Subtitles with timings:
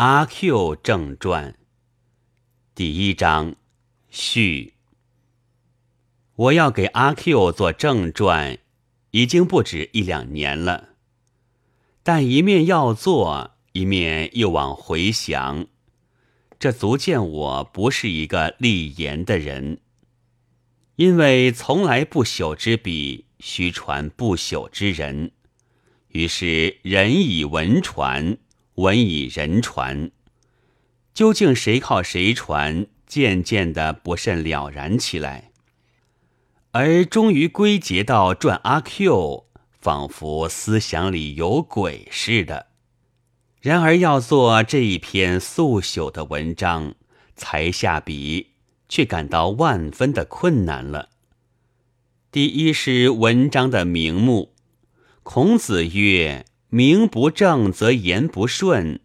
[0.00, 1.56] 阿 Q 正传
[2.72, 3.56] 第一章
[4.08, 4.74] 序。
[6.36, 8.58] 我要给阿 Q 做正传，
[9.10, 10.90] 已经不止一两年了，
[12.04, 15.66] 但一面要做，一面又往回想，
[16.60, 19.80] 这足见我不是一个立言的人，
[20.94, 25.32] 因为从来不朽之笔，须传不朽之人，
[26.10, 28.38] 于是人以文传。
[28.78, 30.12] 文以人传，
[31.12, 32.86] 究竟谁靠谁传？
[33.08, 35.50] 渐渐的不甚了然起来，
[36.72, 39.46] 而终于归结到传阿 Q，
[39.80, 42.66] 仿佛思想里有鬼似的。
[43.60, 46.94] 然而要做这一篇素朽的文章，
[47.34, 48.50] 才下笔，
[48.88, 51.08] 却感到万分的困难了。
[52.30, 54.54] 第一是文章的名目，
[55.24, 56.44] 孔子曰。
[56.70, 59.00] 名不正则言不顺，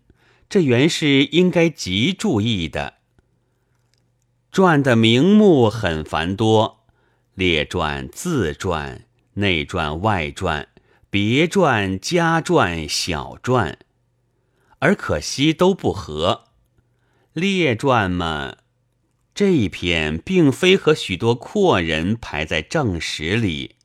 [0.49, 2.95] 这原是应该极注意的。
[4.51, 6.85] 传的名目很繁多，
[7.33, 10.67] 列传、自传、内传、外传、
[11.09, 13.79] 别传、家传、小传，
[14.79, 16.49] 而可惜都不合。
[17.31, 18.57] 列传嘛，
[19.33, 23.77] 这一篇并非和许多阔人排在正史里；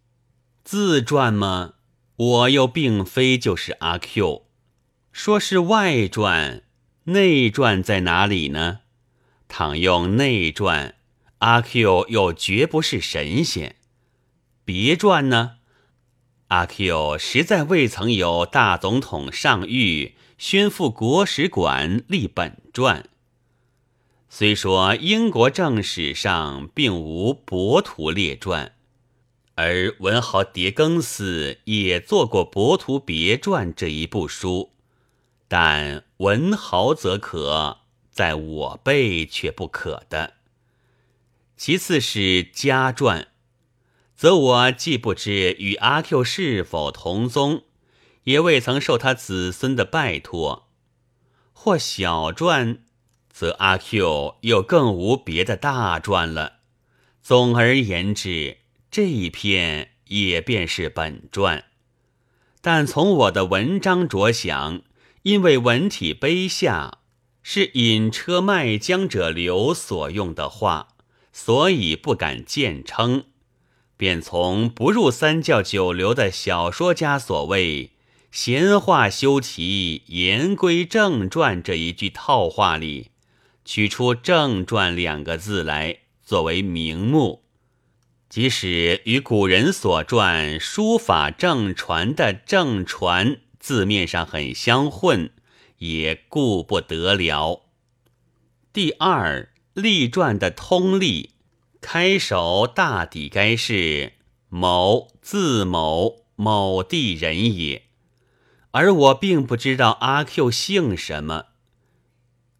[0.64, 1.75] 自传嘛。
[2.19, 4.42] 我又并非就是阿 Q，
[5.12, 6.64] 说是外传，
[7.05, 8.80] 内传在哪里呢？
[9.47, 10.97] 倘用内传，
[11.38, 13.77] 阿 Q 又绝不是神仙。
[14.64, 15.58] 别传呢？
[16.48, 23.08] 阿 Q 实在未曾有大总统上谕宣赴国史馆立本传。
[24.28, 28.75] 虽说英国正史上并无博图列传。
[29.61, 34.70] 而文豪狄更斯也做过《博图别传》这一部书，
[35.48, 37.78] 但文豪则可，
[38.12, 40.34] 在我辈却不可的。
[41.56, 43.27] 其次是家传，
[44.15, 47.65] 则我既不知与阿 Q 是否同宗，
[48.22, 50.69] 也未曾受他子孙的拜托；
[51.53, 52.84] 或小传，
[53.28, 56.59] 则阿 Q 又更无别的大传了。
[57.21, 58.59] 总而言之。
[58.91, 61.65] 这一篇也便是本传，
[62.62, 64.81] 但从我的文章着想，
[65.22, 66.99] 因为文体卑下，
[67.43, 70.97] 是引车卖浆者流所用的话，
[71.32, 73.25] 所以不敢见称，
[73.99, 77.93] 便从不入三教九流的小说家所谓
[78.32, 83.10] “闲话休提，言归正传”这一句套话里，
[83.66, 87.44] 取出“正传”两个字来作为名目。
[88.28, 95.31] 即使与古人所传书法正传的正传字面上很相混，
[95.78, 97.62] 也顾不得了。
[98.72, 101.31] 第二立传的通例，
[101.81, 104.12] 开首大抵该是
[104.50, 107.84] 某字某某地人也，
[108.72, 111.47] 而我并不知道阿 Q 姓什么。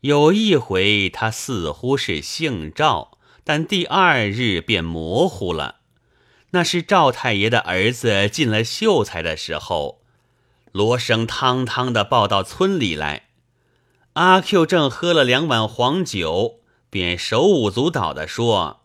[0.01, 3.18] 有一回，他似乎是姓赵。
[3.48, 5.76] 但第二日便模糊了。
[6.50, 10.03] 那是赵太爷的儿子进了秀才的时候，
[10.70, 13.28] 锣声汤汤的报到村里来。
[14.12, 16.60] 阿 Q 正喝了两碗黄酒，
[16.91, 18.82] 便手舞足蹈的说：“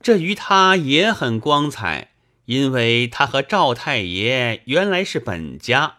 [0.00, 2.12] 这于他也很光彩，
[2.44, 5.96] 因为他和赵太爷原来是本家。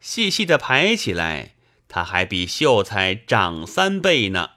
[0.00, 1.54] 细细的排起来，
[1.86, 4.50] 他还比秀才长三倍呢。”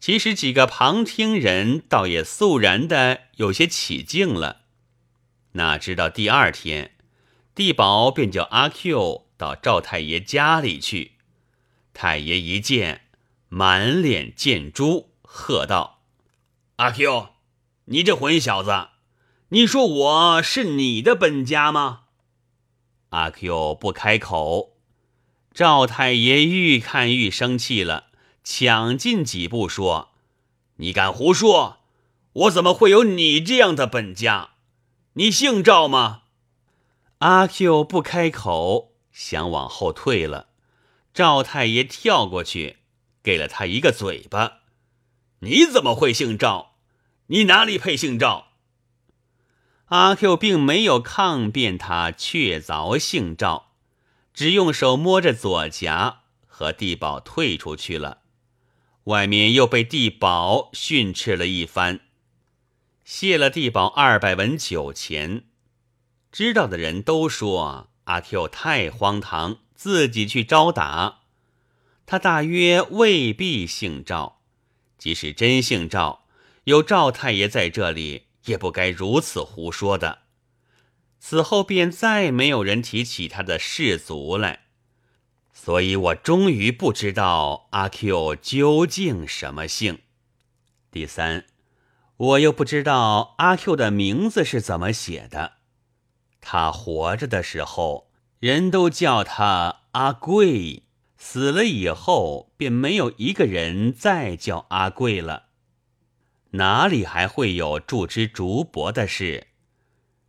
[0.00, 4.62] 其实几个旁听人倒也肃然的有些起敬了。
[5.52, 6.94] 哪知道第二天，
[7.54, 11.12] 地保便叫阿 Q 到赵太爷家里去。
[11.92, 13.02] 太爷一见，
[13.48, 16.02] 满脸见珠，喝道
[16.76, 17.30] ：“阿 Q，
[17.86, 18.88] 你这混小子，
[19.48, 22.02] 你说我是你的本家吗？”
[23.10, 24.76] 阿 Q 不开口，
[25.52, 28.07] 赵太爷愈看愈生气了。
[28.50, 30.08] 抢进几步说
[30.76, 31.80] ：“你敢胡说！
[32.32, 34.52] 我怎么会有你这样的本家？
[35.12, 36.22] 你姓赵吗？”
[37.20, 40.48] 阿 Q 不开口，想往后退了。
[41.12, 42.78] 赵太爷跳过去，
[43.22, 44.60] 给了他一个嘴巴
[45.40, 46.76] ：“你怎么会姓赵？
[47.26, 48.52] 你哪里配姓赵？”
[49.92, 53.72] 阿 Q 并没有抗辩，他确凿姓赵，
[54.32, 58.22] 只用手摸着左颊，和地保退出去了。
[59.08, 62.00] 外面又被地保训斥了一番，
[63.06, 65.44] 谢了地保二百文酒钱。
[66.30, 71.20] 知道的人都说阿 Q 太荒唐，自己去招打。
[72.04, 74.42] 他大约未必姓赵。
[74.98, 76.26] 即使真姓赵，
[76.64, 80.18] 有赵太爷在这里，也不该如此胡说的。
[81.18, 84.66] 此后便再没有人提起他的氏族来，
[85.68, 89.98] 所以我终于不知道阿 Q 究竟什么姓。
[90.90, 91.44] 第三，
[92.16, 95.58] 我又不知道阿 Q 的名字是怎么写的。
[96.40, 100.84] 他活着的时候，人都叫他阿贵；
[101.18, 105.48] 死了以后，便没有一个人再叫阿贵了。
[106.52, 109.48] 哪里还会有祝之竹帛的事？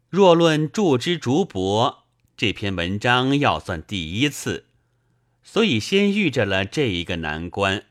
[0.10, 2.00] 若论祝之竹帛，
[2.36, 4.66] 这篇文章要算第一次，
[5.52, 7.86] 所以先遇着了这一个难关。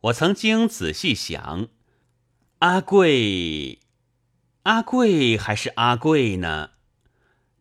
[0.00, 1.68] 我曾经仔细想，
[2.58, 3.78] 阿贵，
[4.64, 6.70] 阿贵还是阿贵呢？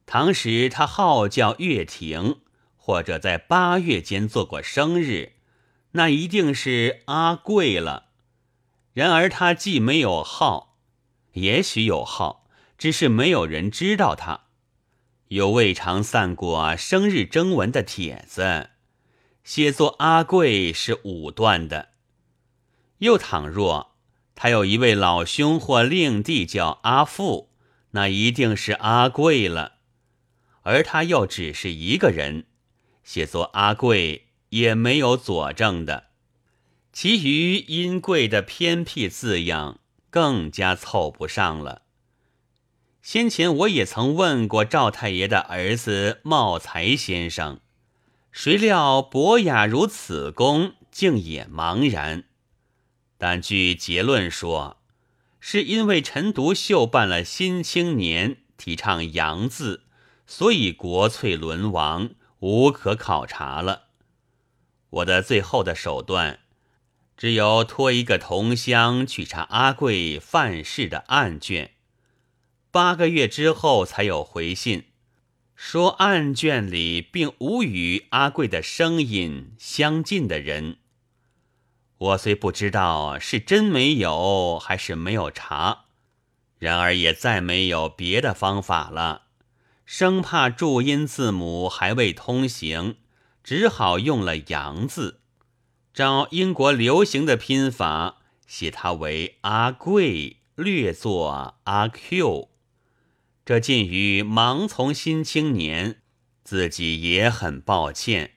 [0.07, 2.38] 唐时他号叫月亭，
[2.75, 5.33] 或者在八月间做过生日，
[5.91, 8.07] 那一定是阿贵了。
[8.94, 10.79] 然而他既没有号，
[11.33, 12.47] 也许有号，
[12.79, 14.45] 只是没有人知道他，
[15.27, 18.71] 又未尝散过生日征文的帖子，
[19.47, 21.91] 写作阿贵是武断的。
[22.97, 23.95] 又倘若
[24.35, 27.49] 他有一位老兄或令弟叫阿富，
[27.91, 29.75] 那一定是阿贵了。
[30.63, 32.47] 而他又只是一个人，
[33.05, 36.07] 写作阿贵也没有佐证的，
[36.91, 39.79] 其余阴贵的偏僻字样
[40.09, 41.83] 更加凑不上了。
[43.01, 47.61] 先前我也曾问过赵太爷的儿子茂才先生，
[48.39, 52.25] 谁料博雅如此功，竟也茫然。
[53.17, 54.77] 但据结论说，
[55.39, 59.85] 是因为陈独秀办了《新青年》，提倡洋字。
[60.27, 63.85] 所以国粹沦亡，无可考察了。
[64.91, 66.41] 我的最后的手段，
[67.17, 71.71] 只有托一个同乡去查阿贵犯事的案卷。
[72.69, 74.86] 八个月之后才有回信，
[75.59, 80.77] 说案卷里并无与阿贵的声音相近的人。
[81.98, 85.86] 我虽不知道是真没有还是没有查，
[86.59, 89.24] 然而也再没有别的方法了。
[89.83, 92.98] 生怕注音字母还未通行，
[93.44, 95.21] 只好用了“洋”字，
[95.92, 102.50] 照英国流行的拼法写它为阿贵，略作阿 Q。
[103.47, 106.01] 这近于盲从新青年，
[106.44, 108.31] 自己也很抱歉。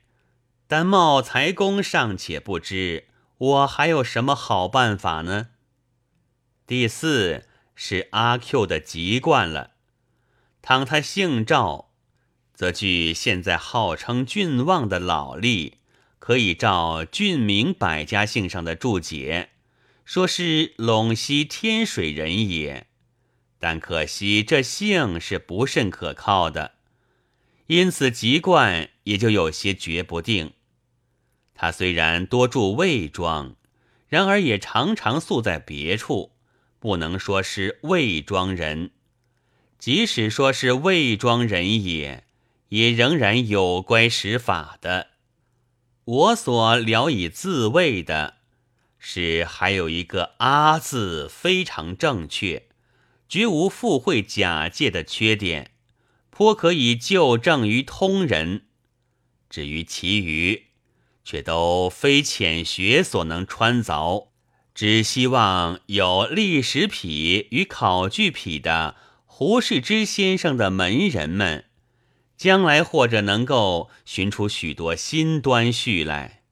[0.69, 3.09] 但茂才公尚且不知，
[3.39, 5.49] 我还有什么好办法呢？
[6.65, 9.73] 第四是阿 Q 的籍贯了。
[10.63, 11.91] 倘他姓赵，
[12.55, 15.73] 则据现在号称郡望的老吏，
[16.21, 19.49] 可以照郡名百家姓上的注解，
[20.05, 22.87] 说是陇西天水人也。
[23.61, 26.73] 但可惜这姓是不甚可靠的，
[27.67, 30.55] 因此籍贯也就有些决不定。
[31.55, 33.55] 他虽然多住魏庄，
[34.09, 36.33] 然而也常常宿在别处，
[36.79, 38.93] 不能说是魏庄人。
[39.79, 42.25] 即使说是魏庄人也，
[42.71, 45.09] 也仍然有乖识法的。
[46.05, 48.39] 我所聊以自慰的，
[48.99, 52.65] 是还有一个“阿”字非常正确，
[53.31, 55.71] 绝无附会假借的缺点，
[56.31, 58.65] 颇可以就正于通人。
[59.49, 60.65] 至于其余，
[61.25, 64.31] 却都非浅学所能穿凿，
[64.75, 68.97] 只希望有历史癖与考据癖的。
[69.25, 71.65] 胡适之先生的门人们，
[72.37, 76.43] 将来或者能够寻出许多新端绪来，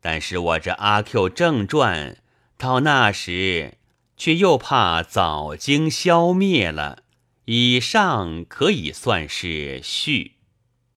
[0.00, 2.14] 但是我这《阿 Q 正传》
[2.56, 3.74] 到那时，
[4.16, 7.02] 却又怕早经消灭了。
[7.46, 10.35] 以上可以算是序。